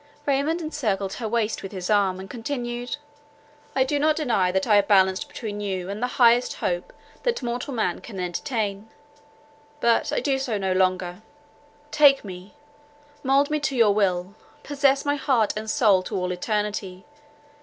Raymond 0.25 0.61
encircled 0.61 1.13
her 1.13 1.27
waist 1.27 1.61
with 1.61 1.71
his 1.71 1.87
arm, 1.87 2.19
and 2.19 2.27
continued, 2.27 2.97
"I 3.75 3.83
do 3.83 3.99
not 3.99 4.15
deny 4.15 4.51
that 4.51 4.65
I 4.65 4.77
have 4.77 4.87
balanced 4.87 5.27
between 5.27 5.61
you 5.61 5.91
and 5.91 6.01
the 6.01 6.07
highest 6.17 6.55
hope 6.55 6.91
that 7.21 7.43
mortal 7.43 7.71
men 7.71 8.01
can 8.01 8.19
entertain; 8.19 8.89
but 9.79 10.11
I 10.11 10.19
do 10.19 10.39
so 10.39 10.57
no 10.57 10.73
longer. 10.73 11.21
Take 11.91 12.25
me—mould 12.25 13.51
me 13.51 13.59
to 13.59 13.75
your 13.75 13.93
will, 13.93 14.33
possess 14.63 15.05
my 15.05 15.17
heart 15.17 15.53
and 15.55 15.69
soul 15.69 16.01
to 16.01 16.15
all 16.15 16.31
eternity. 16.31 17.05